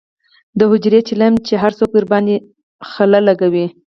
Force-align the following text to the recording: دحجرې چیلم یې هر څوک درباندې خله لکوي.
دحجرې 0.59 0.99
چیلم 1.07 1.33
یې 1.47 1.55
هر 1.63 1.71
څوک 1.77 1.89
درباندې 1.93 2.35
خله 2.89 3.19
لکوي. 3.27 3.65